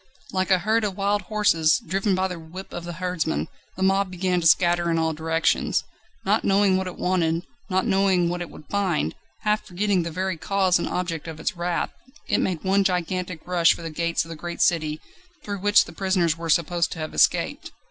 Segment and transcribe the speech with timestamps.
[0.33, 4.09] Like a herd of wild horses, driven by the whip of the herdsmen, the mob
[4.09, 5.83] began to scatter in all directions.
[6.25, 10.37] Not knowing what it wanted, not knowing what it would find, half forgetting the very
[10.37, 11.91] cause and object of its wrath,
[12.27, 14.99] it made one gigantic rush for the gates of the great city
[15.43, 17.71] through which the prisoners were supposed to have escaped.